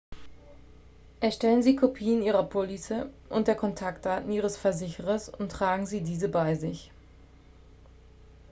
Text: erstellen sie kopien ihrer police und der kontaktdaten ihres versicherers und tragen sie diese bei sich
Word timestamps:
erstellen 1.19 1.61
sie 1.61 1.75
kopien 1.75 2.23
ihrer 2.23 2.41
police 2.41 3.05
und 3.29 3.47
der 3.47 3.53
kontaktdaten 3.53 4.31
ihres 4.31 4.57
versicherers 4.57 5.29
und 5.29 5.51
tragen 5.51 5.85
sie 5.85 6.01
diese 6.01 6.27
bei 6.27 6.55
sich 6.55 6.91